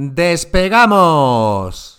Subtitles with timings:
[0.00, 1.98] ¡Despegamos!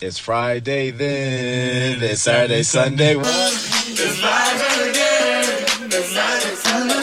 [0.00, 3.18] It's Friday then, it's Saturday, Sunday.
[3.18, 5.44] It's live again.
[5.92, 7.02] It's Saturday, Sunday.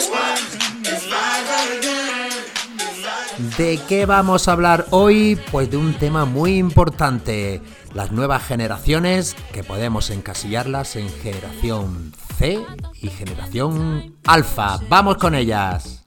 [3.56, 5.38] ¿De qué vamos a hablar hoy?
[5.52, 7.62] Pues de un tema muy importante,
[7.94, 12.58] las nuevas generaciones que podemos encasillarlas en generación C
[12.94, 14.80] y generación alfa.
[14.88, 16.04] Vamos con ellas.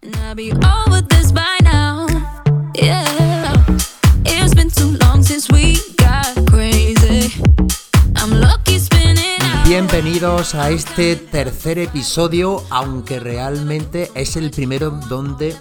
[10.23, 15.53] Bienvenidos a este tercer episodio, aunque realmente es el primero donde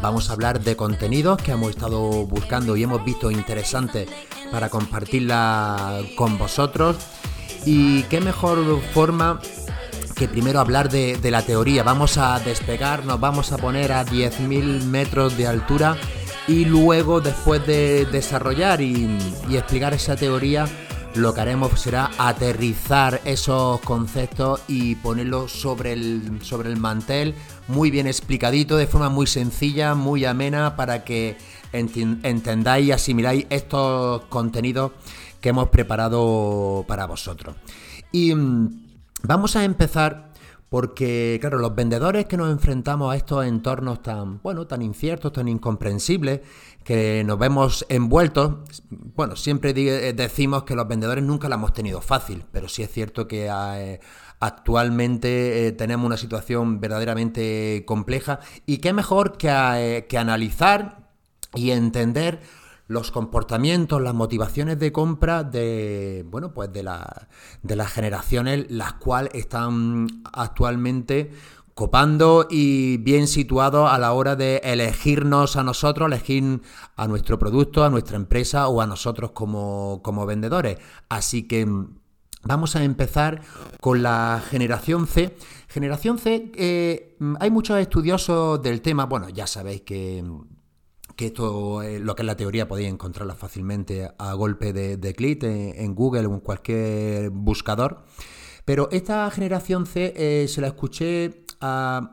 [0.00, 4.08] vamos a hablar de contenidos que hemos estado buscando y hemos visto interesantes
[4.50, 6.96] para compartirla con vosotros.
[7.66, 9.42] Y qué mejor forma
[10.16, 11.82] que primero hablar de, la teoría.
[11.82, 15.98] Vamos a despegar, nos vamos a poner a 10.000 metros de altura
[16.48, 19.18] y luego después de desarrollar y,
[19.50, 20.66] explicar esa teoría
[21.14, 27.34] lo que haremos será aterrizar esos conceptos y ponerlos sobre el, sobre el mantel
[27.68, 31.36] muy bien explicadito, de forma muy sencilla, muy amena, para que
[31.72, 34.92] entendáis y asimiláis estos contenidos
[35.40, 37.56] que hemos preparado para vosotros.
[38.10, 38.82] Y mm,
[39.22, 40.31] vamos a empezar
[40.72, 45.46] porque, claro, los vendedores que nos enfrentamos a estos entornos tan, bueno, tan inciertos, tan
[45.46, 46.40] incomprensibles,
[46.82, 52.46] que nos vemos envueltos, bueno, siempre decimos que los vendedores nunca la hemos tenido fácil,
[52.52, 54.00] pero sí es cierto que eh,
[54.40, 58.40] actualmente eh, tenemos una situación verdaderamente compleja.
[58.64, 61.10] Y qué mejor que, eh, que analizar
[61.54, 62.40] y entender
[62.92, 67.28] los comportamientos, las motivaciones de compra de, bueno, pues de, la,
[67.62, 71.30] de las generaciones las cuales están actualmente
[71.74, 76.60] copando y bien situados a la hora de elegirnos a nosotros, elegir
[76.96, 80.76] a nuestro producto, a nuestra empresa o a nosotros como, como vendedores.
[81.08, 81.66] Así que
[82.44, 83.40] vamos a empezar
[83.80, 85.34] con la generación C.
[85.68, 90.22] Generación C, eh, hay muchos estudiosos del tema, bueno, ya sabéis que
[91.22, 95.44] que esto, eh, lo que es la teoría, podéis encontrarla fácilmente a golpe de, clic
[95.44, 98.02] en, Google o en cualquier buscador.
[98.64, 101.44] Pero esta generación C eh, se la escuché,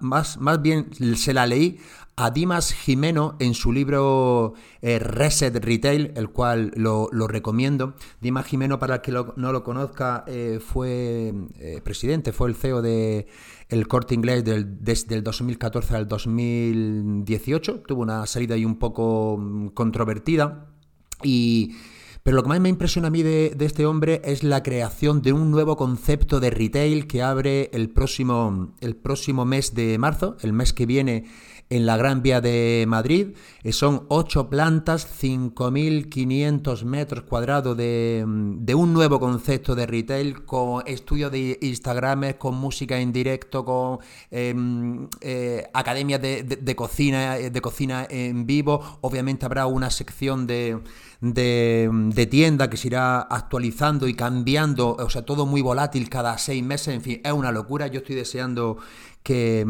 [0.01, 1.79] más, más bien se la leí
[2.15, 7.95] a Dimas Jimeno en su libro eh, Reset Retail, el cual lo, recomiendo.
[8.19, 10.25] Dimas Jimeno, para el que no lo conozca,
[10.59, 11.33] fue
[11.83, 13.27] presidente, fue el CEO de
[13.69, 17.83] el corte inglés desde el 2014 al 2018.
[17.87, 20.65] Tuvo una salida ahí un poco mm, controvertida.
[21.23, 21.75] Y,
[22.23, 25.33] pero lo que más me impresiona a mí de, este hombre es la creación de
[25.33, 30.53] un nuevo concepto de retail que abre el próximo, el próximo mes de marzo, el
[30.53, 31.25] mes que viene
[31.69, 33.35] en la Gran Vía de Madrid.
[33.63, 41.31] Eh, son ocho plantas, 5.500 metros cuadrados de, un nuevo concepto de retail con estudios
[41.31, 43.99] de Instagram, con música en directo, con
[44.31, 48.97] em, eh, academias de, cocina, de cocina en vivo.
[49.01, 50.79] Obviamente habrá una sección de,
[51.21, 56.63] de, tienda que se irá actualizando y cambiando, o sea, todo muy volátil cada seis
[56.63, 56.95] meses.
[56.95, 57.87] En fin, es una locura.
[57.87, 58.77] Yo estoy deseando
[59.23, 59.65] que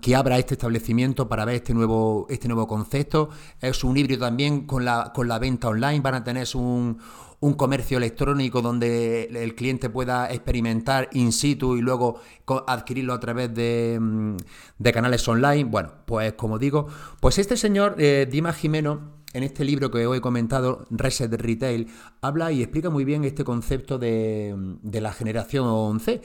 [0.00, 3.30] que abra este establecimiento para ver este nuevo, este nuevo concepto.
[3.60, 6.00] Es un híbrido también con la, con la venta online.
[6.00, 6.98] Van a tener un,
[7.40, 12.20] un comercio electrónico donde el cliente pueda experimentar in situ y luego
[12.66, 14.36] adquirirlo a través de, mm,
[14.78, 15.64] de canales online.
[15.64, 16.86] Bueno, pues como digo,
[17.20, 21.88] pues este señor, eh, Dimas Jimeno, en este libro que hoy he comentado, Reset Retail,
[22.20, 26.20] habla y explica muy bien este concepto de, de la generación C.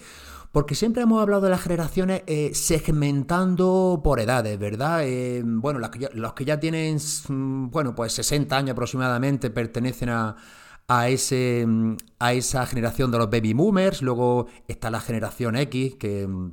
[0.55, 5.01] Porque siempre hemos hablado de las generaciones eh, segmentando por edades, ¿verdad?
[5.03, 10.37] Eh, bueno, los que ya tienen, mm, bueno, pues 60 años aproximadamente pertenecen a,
[10.87, 14.01] a, ese, mm, a esa generación de los baby boomers.
[14.01, 16.51] Luego está la generación X, que mm,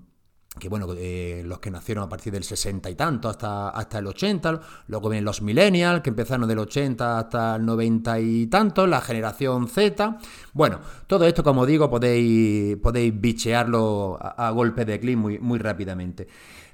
[0.59, 4.07] que bueno, eh, los que nacieron a partir del 60 y tanto hasta, hasta el
[4.07, 9.01] 80, luego vienen los millennials, que empezaron del 80 hasta el 90 y tanto, la
[9.01, 10.19] generación Z.
[10.53, 16.29] Bueno, todo esto, como digo, podéis, podéis bichearlo a, golpe de clic muy, muy rápidamente.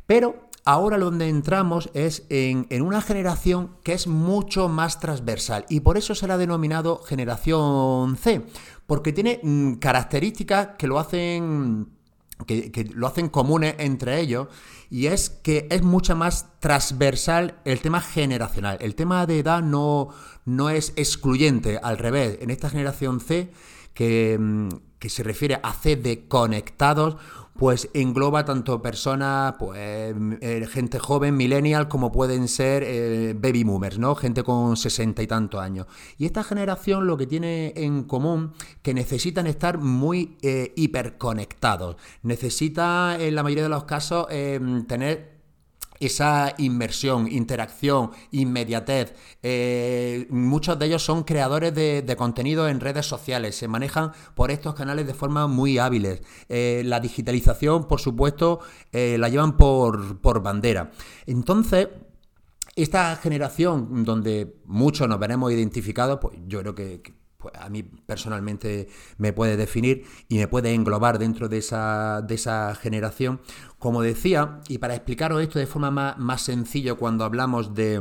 [0.07, 5.81] Pero ahora donde entramos es en, en, una generación que es mucho más transversal y
[5.81, 8.45] por eso se la ha denominado generación C,
[8.87, 11.98] porque tiene mm, características que lo hacen
[12.47, 14.49] que, lo hacen comunes entre ellos,
[14.91, 18.79] y es que es mucho más transversal el tema generacional.
[18.81, 20.09] El tema de edad no,
[20.45, 22.39] no es excluyente, al revés.
[22.41, 23.53] En esta generación C,
[23.95, 24.69] que, mm,
[24.99, 27.17] que se refiere a C de conectados,
[27.59, 33.99] pues engloba tanto personas, pues eh, gente joven, millennial, como pueden ser eh, baby boomers,
[33.99, 34.15] ¿no?
[34.15, 35.87] Gente con sesenta y tantos años.
[36.19, 41.97] Y esta generación lo que tiene en común que necesitan estar muy eh, hiperconectados.
[42.23, 44.29] Necesita, en la mayoría de los casos,
[44.87, 45.38] tener
[46.01, 49.15] esa inmersión, interacción, inmediatez.
[49.43, 54.75] Eh, muchos de ellos son creadores de, contenido en redes sociales, se manejan por estos
[54.75, 56.23] canales de forma muy hábiles.
[56.49, 58.61] Eh, la digitalización, por supuesto,
[58.93, 60.91] eh, la llevan por, por bandera.
[61.27, 61.89] Entonces,
[62.75, 67.03] esta generación donde muchos nos veremos identificados, pues yo creo que
[67.55, 72.75] a mí personalmente me puede definir y me puede englobar dentro de esa, de esa
[72.75, 73.41] generación.
[73.79, 78.01] Como decía, y para explicaros esto de forma más, más sencilla cuando hablamos de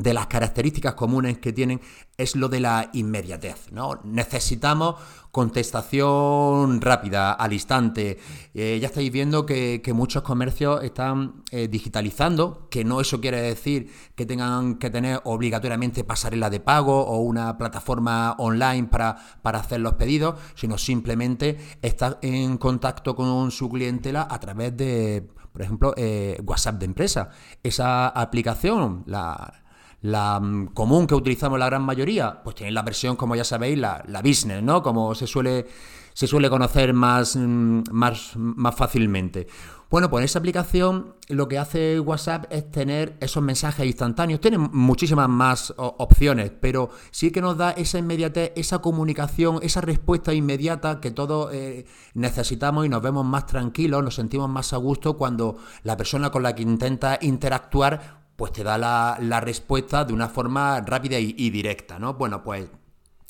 [0.00, 1.80] de las características comunes que tienen
[2.16, 3.70] es lo de la inmediatez.
[3.70, 4.00] ¿no?
[4.02, 4.96] Necesitamos
[5.30, 8.18] contestación rápida, al instante.
[8.54, 13.92] Eh, ya estáis viendo que, muchos comercios están eh, digitalizando, que no eso quiere decir
[14.14, 19.80] que tengan que tener obligatoriamente pasarela de pago o una plataforma online para, para hacer
[19.80, 25.92] los pedidos, sino simplemente estar en contacto con su clientela a través de, por ejemplo,
[25.96, 27.30] eh, WhatsApp de empresa.
[27.62, 29.60] Esa aplicación, la
[30.02, 33.78] la mm, común que utilizamos la gran mayoría, pues tiene la versión, como ya sabéis,
[33.78, 34.82] la, la business, ¿no?
[34.82, 35.66] Como se suele,
[36.14, 39.46] se suele conocer más, mm, más, más fácilmente.
[39.90, 44.40] Bueno, pues esa aplicación lo que hace WhatsApp es tener esos mensajes instantáneos.
[44.40, 50.32] Tiene muchísimas más opciones, pero sí que nos da esa inmediatez, esa comunicación, esa respuesta
[50.32, 55.16] inmediata que todos eh, necesitamos y nos vemos más tranquilos, nos sentimos más a gusto
[55.16, 60.30] cuando la persona con la que intenta interactuar pues te da la, respuesta de una
[60.30, 62.14] forma rápida y, directa, ¿no?
[62.14, 62.70] Bueno, pues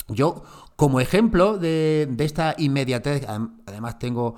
[0.07, 0.41] yo
[0.77, 3.27] como ejemplo de, esta inmediatez,
[3.65, 4.37] además tengo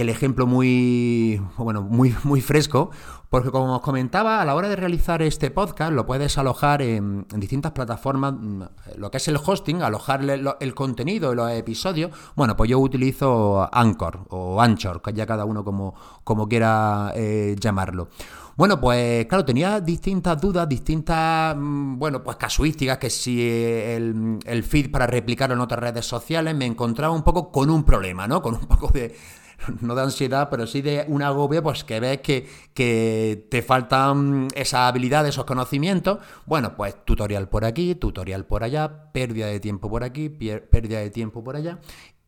[0.00, 2.90] el ejemplo muy, bueno, muy, muy fresco,
[3.30, 7.26] porque como os comentaba, a la hora de realizar este podcast lo puedes alojar en,
[7.34, 8.62] distintas plataformas, mm,
[8.96, 12.12] lo que es el hosting, alojarle el contenido y los episodios.
[12.36, 17.56] Bueno, pues yo utilizo Anchor o Anchor, que ya cada uno como, como quiera eh,
[17.58, 18.08] llamarlo.
[18.56, 24.62] Bueno, pues claro, tenía distintas dudas, distintas, mm, bueno, pues casuísticas, que si el, el
[24.62, 28.40] feed para replicarlo en otras redes sociales, me encontraba un poco con un problema, ¿no?
[28.42, 29.14] Con un poco de,
[29.80, 34.48] no de ansiedad, pero sí de un agobio, pues que ves que, que te faltan
[34.54, 36.18] esa habilidad, esos conocimientos.
[36.46, 41.10] Bueno, pues tutorial por aquí, tutorial por allá, pérdida de tiempo por aquí, pérdida de
[41.10, 41.78] tiempo por allá.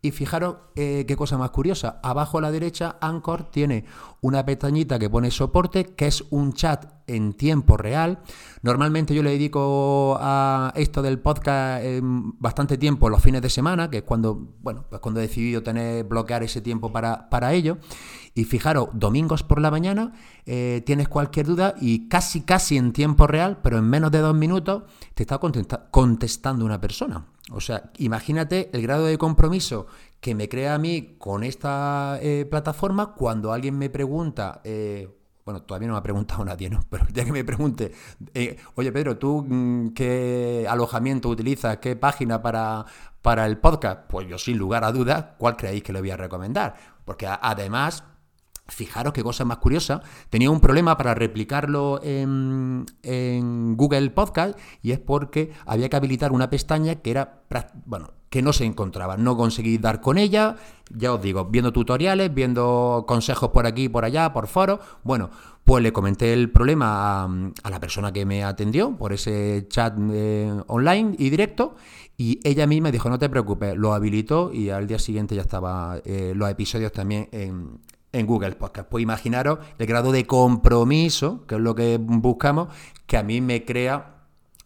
[0.03, 2.01] Y fijaros eh, qué cosa más curiosa.
[2.03, 3.85] Abajo a la derecha, Anchor tiene
[4.23, 8.21] una pestañita que pone soporte, que es un chat en tiempo real.
[8.63, 11.85] Normalmente yo le dedico a esto del podcast
[12.39, 16.05] bastante tiempo los fines de semana, que es cuando, bueno, pues cuando he decidido tener,
[16.05, 17.79] bloquear ese tiempo para, para ello.
[18.35, 20.13] Y fijaros, domingos por la mañana
[20.47, 24.35] eh, tienes cualquier duda y casi, casi en tiempo real, pero en menos de dos
[24.35, 25.39] minutos, te está
[25.91, 27.27] contestando una persona.
[27.51, 29.87] O sea, imagínate el grado de compromiso
[30.21, 35.09] que me crea a mí con esta eh, plataforma cuando alguien me pregunta, eh,
[35.45, 36.85] bueno, todavía no me ha preguntado nadie, ¿no?
[36.89, 37.93] Pero ya que me pregunte,
[38.75, 41.79] oye Pedro, ¿tú mm, qué alojamiento utilizas?
[41.79, 42.85] ¿Qué página para,
[43.23, 44.03] para el podcast?
[44.09, 46.77] Pues yo sin lugar a dudas, ¿cuál creéis que le voy a recomendar?
[47.05, 48.05] Porque además
[48.71, 50.03] Fijaros qué cosa más curiosa.
[50.31, 52.87] Tenía un problema para replicarlo en,
[53.77, 57.43] Google Podcast y es porque había que habilitar una pestaña que era,
[57.85, 59.17] bueno, que no se encontraba.
[59.17, 60.57] No conseguí dar con ella.
[60.91, 64.81] Ya os digo, viendo tutoriales, viendo consejos por aquí, por allá, por foro.
[65.03, 65.31] Bueno,
[65.65, 70.53] pues le comenté el problema a, la persona que me atendió por ese chat eh,
[70.69, 71.75] online y directo.
[72.17, 76.01] Y ella misma dijo, no te preocupes, lo habilitó y al día siguiente ya estaba
[76.05, 77.81] eh, los episodios también en,
[78.13, 78.89] en Google Podcast.
[78.89, 82.69] Pues imaginaros el grado de compromiso, que es lo que buscamos,
[83.07, 84.17] que a mí me crea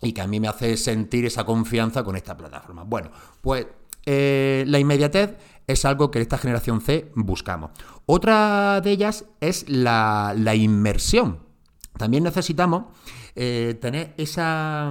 [0.01, 2.85] y que a mí me hace sentir esa confianza con esta plataforma.
[2.85, 3.11] Bueno,
[3.41, 3.67] pues
[4.07, 5.37] eh, la inmediatez
[5.67, 7.71] es algo que esta generación C buscamos.
[8.07, 11.41] Otra de ellas es la, inmersión.
[11.97, 12.85] También necesitamos
[13.35, 14.91] eh, tener esa,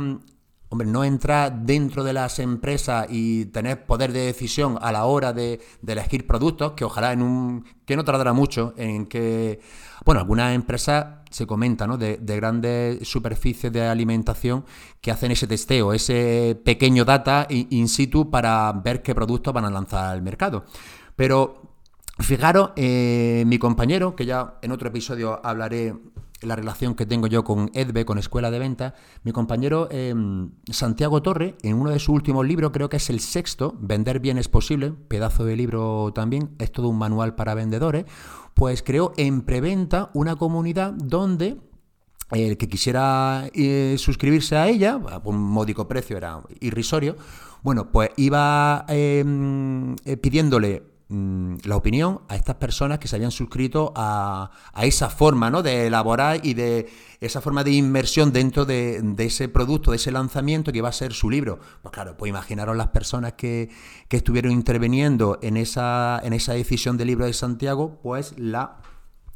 [0.73, 5.31] hombre, no entrar dentro de las empresas y tener poder de decisión a la hora
[5.31, 7.65] de, elegir productos, que ojalá en un.
[7.85, 9.59] que no tardará mucho en que.
[10.03, 11.97] Bueno, algunas empresas se comenta, ¿no?
[11.97, 14.65] De, grandes superficies de alimentación
[14.99, 19.69] que hacen ese testeo, ese pequeño data in situ para ver qué productos van a
[19.69, 20.65] lanzar al mercado.
[21.15, 21.61] Pero
[22.17, 25.93] fijaros, eh, mi compañero, que ya en otro episodio hablaré
[26.45, 31.21] la relación que tengo yo con EDVE, con Escuela de Ventas, mi compañero em, Santiago
[31.21, 34.47] Torre, en uno de sus últimos libros, creo que es el sexto, Vender bien es
[34.47, 38.05] posible, pedazo de libro también, es todo un manual para vendedores,
[38.53, 41.57] pues creó en preventa una comunidad donde
[42.31, 47.15] el que quisiera eh, suscribirse a ella, a un módico precio, era irrisorio,
[47.61, 53.31] bueno, pues iba em, eh, pidiéndole mm, la opinión a estas personas que se habían
[53.31, 54.51] suscrito a,
[54.81, 55.63] esa forma ¿no?
[55.63, 56.89] de elaborar y de
[57.21, 61.13] esa forma de inmersión dentro de, ese producto, de ese lanzamiento que iba a ser
[61.13, 61.59] su libro.
[61.81, 63.69] Pues claro, pues imaginaros las personas que,
[64.07, 68.81] que estuvieron interviniendo en esa, en esa decisión del libro de Santiago, pues la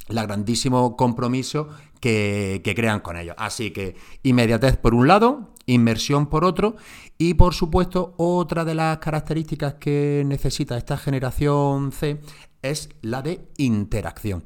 [0.07, 1.69] la grandísimo compromiso
[2.00, 3.36] que, crean con ellos.
[3.38, 6.75] Así que inmediatez por un lado, inmersión por otro
[7.17, 12.19] y por supuesto otra de las características que necesita esta generación C
[12.63, 14.43] es la de interacción.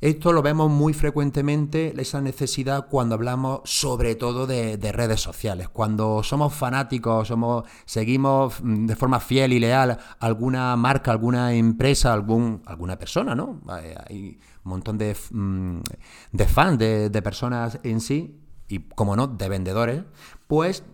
[0.00, 6.22] Esto lo vemos muy frecuentemente, esa necesidad cuando hablamos sobre todo de, redes sociales, cuando
[6.22, 12.62] somos fanáticos, somos, seguimos mm, de forma fiel y leal alguna marca, alguna empresa, algún,
[12.64, 13.60] alguna persona, ¿no?
[13.68, 15.80] Hay un montón de, mm,
[16.32, 18.40] de fans, de, de personas en sí,
[18.70, 20.02] y como no, de vendedores,
[20.46, 20.84] pues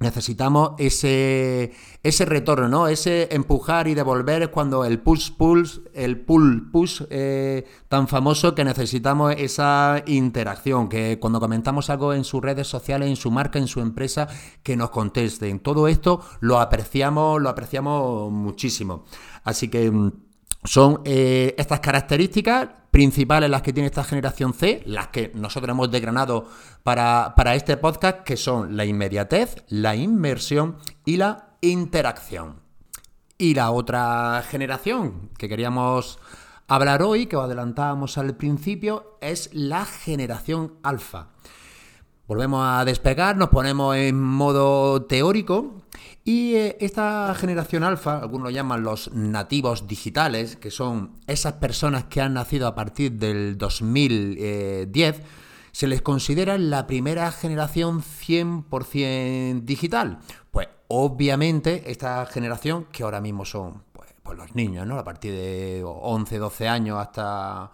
[0.00, 1.72] necesitamos ese,
[2.02, 2.88] ese retorno, ¿no?
[2.88, 8.64] Ese empujar y devolver cuando el push push, el pull push eh, tan famoso que
[8.64, 13.66] necesitamos esa interacción, que cuando comentamos algo en sus redes sociales, en su marca, en
[13.66, 14.28] su empresa,
[14.62, 15.60] que nos contesten.
[15.60, 19.04] Todo esto lo apreciamos, lo apreciamos muchísimo.
[19.42, 20.12] Así que mm,
[20.64, 25.88] son eh, estas características principales las que tiene esta generación C, las que nosotros hemos
[25.88, 26.48] desgranado
[26.82, 32.56] para, para este podcast, que son la inmediatez, la inmersión y la interacción.
[33.38, 36.18] Y la otra generación que queríamos
[36.66, 41.28] hablar hoy, que os adelantábamos al principio, es la generación alfa.
[42.28, 45.76] Volvemos a despegar, nos ponemos en modo teórico
[46.24, 52.04] y eh, esta generación alfa, algunos lo llaman los nativos digitales, que son esas personas
[52.04, 55.22] que han nacido a partir del 2010,
[55.72, 60.18] se les considera la primera generación 100% digital.
[60.50, 64.98] Pues obviamente esta generación, que ahora mismo son pues, pues los niños, ¿no?
[64.98, 67.70] A partir de 11, 12 años hasta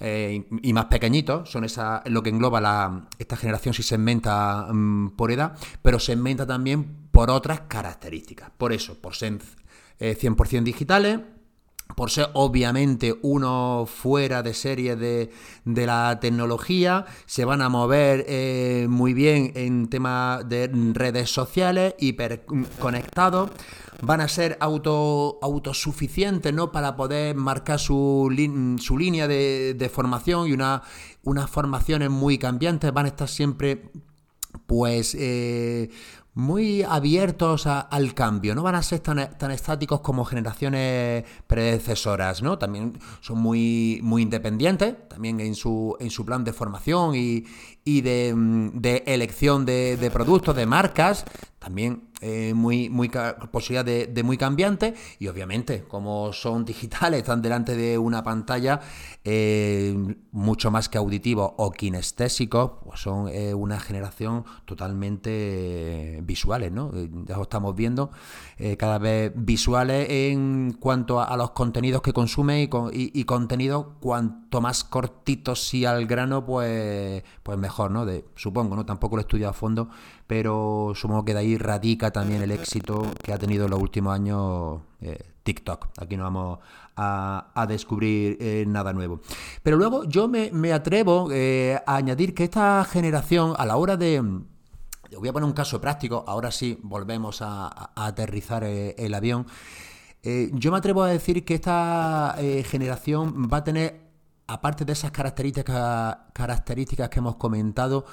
[0.00, 5.10] eh, y más pequeñitos, son esa, lo que engloba la, esta generación si segmenta mm,
[5.16, 8.50] por edad, pero segmenta también por otras características.
[8.56, 9.38] Por eso, por ser
[9.98, 11.20] 100% eh, digitales,
[11.96, 15.30] por ser obviamente uno fuera de serie de,
[15.64, 23.50] la tecnología, se van a mover eh, muy bien en temas de redes sociales, hiperconectados,
[24.02, 26.70] van a ser auto, autosuficientes ¿no?
[26.70, 28.30] para poder marcar su,
[28.78, 30.82] su línea de, formación y una,
[31.24, 33.90] unas formaciones muy cambiantes, van a estar siempre
[34.66, 35.88] pues eh,
[36.36, 39.18] muy abiertos al cambio, no van a ser tan,
[39.50, 42.58] estáticos como generaciones predecesoras, ¿no?
[42.58, 47.46] También son muy, muy independientes, también en su, en su plan de formación y,
[47.86, 51.24] de, elección de, de productos, de marcas,
[51.58, 53.10] también eh, muy, muy
[53.50, 58.80] posibilidad de, muy cambiante y obviamente como son digitales, están delante de una pantalla
[59.22, 59.94] eh,
[60.32, 66.90] mucho más que auditivos o kinestésicos, pues son eh, una generación totalmente visuales, ¿no?
[67.26, 68.10] Ya lo estamos viendo
[68.78, 74.84] cada vez visuales en cuanto a, los contenidos que consumen y, y, contenidos cuanto más
[74.84, 78.06] cortitos y al grano, pues, pues mejor, ¿no?
[78.34, 78.86] Supongo, ¿no?
[78.86, 79.90] Tampoco lo he estudiado a fondo,
[80.26, 84.14] pero supongo que de ahí radica también el éxito que ha tenido en los últimos
[84.14, 85.88] años eh, TikTok.
[85.98, 86.58] Aquí no vamos
[86.96, 89.20] a, descubrir eh, nada nuevo.
[89.62, 94.20] Pero luego yo me, atrevo eh, a añadir que esta generación, a la hora de...
[95.18, 99.46] Voy a poner un caso práctico, ahora sí volvemos a, aterrizar el avión.
[100.22, 104.00] yo me atrevo a decir que esta generación va a tener,
[104.48, 108.04] aparte de esas características, características que hemos comentado,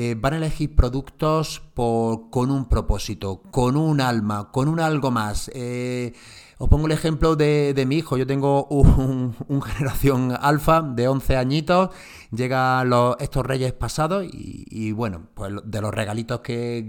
[0.00, 5.50] eh, van a elegir productos con un propósito, con un alma, con un algo más.
[5.54, 6.12] Eh,
[6.58, 8.16] os pongo el ejemplo de, mi hijo.
[8.16, 11.90] Yo tengo un, generación alfa de 11 añitos.
[12.30, 16.88] Llegan estos reyes pasados y, bueno, pues de los regalitos que,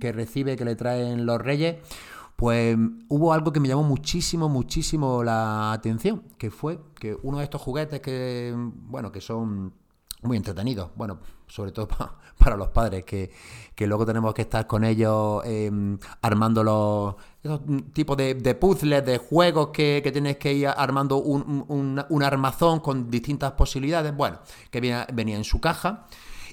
[0.00, 1.76] que recibe, que le traen los reyes,
[2.34, 7.44] pues hubo algo que me llamó muchísimo, muchísimo la atención, que fue que uno de
[7.44, 9.74] estos juguetes que, bueno, que son
[10.22, 10.90] muy entretenido.
[10.96, 11.88] Bueno, sobre todo
[12.38, 13.30] para los padres, que,
[13.86, 17.16] luego tenemos que estar con ellos em, armando los
[17.92, 23.52] tipos de, puzzles, de juegos que, que tienes que ir armando un, armazón con distintas
[23.52, 24.14] posibilidades.
[24.14, 24.38] Bueno,
[24.70, 26.06] que venía, venía en su caja.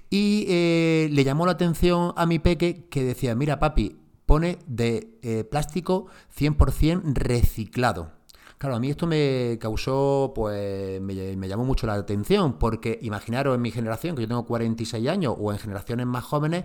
[0.09, 5.17] Y eh, le llamó la atención a mi peque que decía, mira papi, pone de
[5.23, 6.07] eh, plástico
[6.37, 8.11] 100% reciclado.
[8.57, 13.61] Claro, a mí esto me causó, pues me, llamó mucho la atención, porque imaginaros en
[13.61, 16.63] mi generación, que yo tengo 46 años, o en generaciones más jóvenes,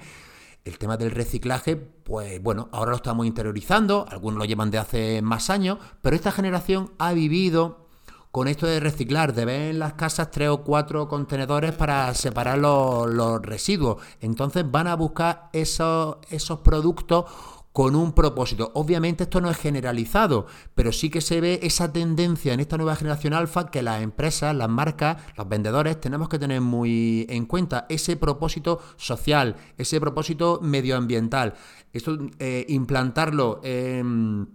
[0.65, 5.23] el tema del reciclaje, pues bueno, ahora lo estamos interiorizando, algunos lo llevan de hace
[5.23, 7.89] más años, pero esta generación ha vivido
[8.31, 12.59] con esto de reciclar, de ver en las casas tres o cuatro contenedores para separar
[12.59, 14.01] los, los residuos.
[14.21, 17.25] Entonces van a buscar esos, esos productos
[17.73, 18.73] con un propósito.
[18.75, 22.97] Obviamente esto no es generalizado, pero sí que se ve esa tendencia en esta nueva
[22.97, 27.87] generación alfa que las empresas, las marcas, los vendedores tenemos que tener muy en cuenta
[27.89, 31.55] ese propósito social, ese propósito medioambiental.
[31.93, 34.49] Esto eh, implantarlo en,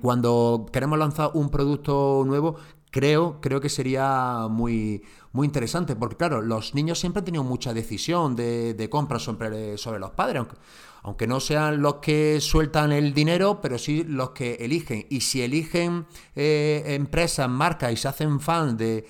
[0.00, 2.56] cuando queremos lanzar un producto nuevo
[2.90, 7.74] creo, creo que sería muy, muy interesante, porque claro, los niños siempre han tenido mucha
[7.74, 10.46] decisión de, compra sobre, sobre los padres,
[11.06, 15.06] aunque no sean los que sueltan el dinero, pero sí los que eligen.
[15.08, 19.06] Y si eligen eh, empresas, marcas y se hacen fan de,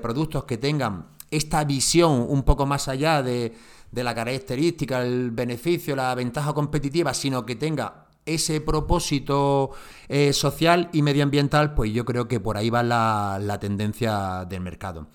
[0.00, 3.52] productos que tengan esta visión un poco más allá de,
[3.90, 9.72] la característica, el beneficio, la ventaja competitiva, sino que tenga ese propósito
[10.08, 14.60] eh, social y medioambiental, pues yo creo que por ahí va la, la tendencia del
[14.60, 15.08] mercado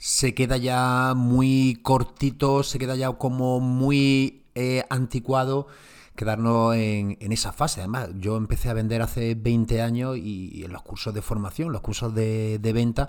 [0.00, 5.68] se queda ya muy cortito, se queda ya como muy eh, anticuado
[6.16, 7.80] quedarnos en, esa fase.
[7.80, 11.80] Además, yo empecé a vender hace 20 años y, en los cursos de formación, los
[11.80, 13.08] cursos de, venta,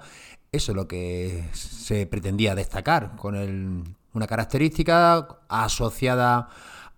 [0.51, 6.49] eso es lo que se pretendía destacar, con una característica asociada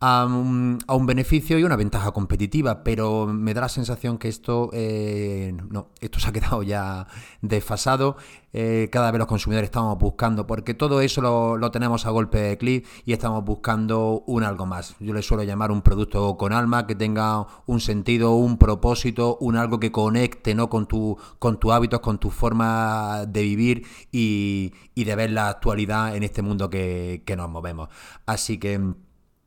[0.04, 5.54] a un, beneficio y una ventaja competitiva, pero me da la sensación que esto eh,
[5.70, 7.06] no, esto se ha quedado ya
[7.42, 8.18] desfasado.
[8.52, 12.58] Eh, cada vez los consumidores estamos buscando, porque todo eso lo, tenemos a golpe de
[12.58, 14.96] clic y estamos buscando un algo más.
[15.00, 19.56] Yo le suelo llamar un producto con alma, que tenga un sentido, un propósito, un
[19.56, 20.68] algo que conecte ¿no?
[20.68, 26.16] con, tu, con tus hábitos, con tu forma de vivir y, de ver la actualidad
[26.16, 27.90] en este mundo que, que nos movemos.
[28.26, 28.80] Así que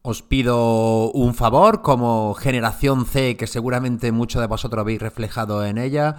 [0.06, 5.78] os pido un favor como generación C, que seguramente muchos de vosotros habéis reflejado en
[5.78, 6.16] ella.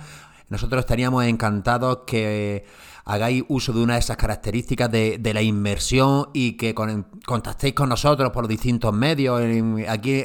[0.49, 2.65] Nosotros estaríamos encantados que
[3.05, 8.31] hagáis uso de una de esas características de, la inmersión y que contactéis con nosotros
[8.31, 9.41] por distintos medios,
[9.88, 10.23] aquí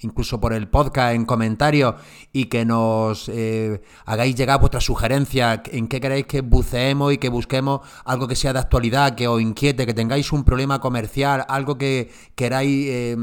[0.00, 1.94] incluso por el podcast, en comentarios,
[2.32, 7.30] y que nos eh, hagáis llegar vuestras sugerencias en qué queréis que buceemos y que
[7.30, 11.78] busquemos algo que sea de actualidad, que os inquiete, que tengáis un problema comercial, algo
[11.78, 13.16] que queráis eh,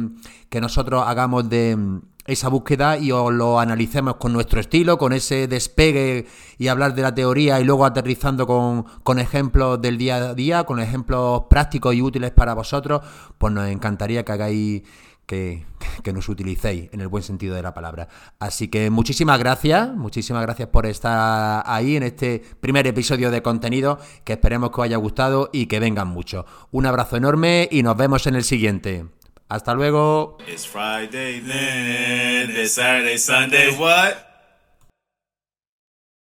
[0.49, 5.47] que nosotros hagamos de esa búsqueda y os lo analicemos con nuestro estilo, con ese
[5.47, 10.33] despegue y hablar de la teoría y luego aterrizando con, con, ejemplos del día a
[10.33, 13.01] día, con ejemplos prácticos y útiles para vosotros,
[13.37, 14.83] pues nos encantaría que hagáis
[15.29, 15.63] que,
[16.01, 18.07] que, nos utilicéis en el buen sentido de la palabra.
[18.39, 23.99] Así que muchísimas gracias, muchísimas gracias por estar ahí en este primer episodio de contenido,
[24.23, 26.45] que esperemos que os haya gustado y que vengan muchos.
[26.71, 29.05] Un abrazo enorme y nos vemos en el siguiente.
[29.49, 30.37] Hasta luego.
[30.47, 34.28] It's Friday then, it's Saturday, Sunday, what?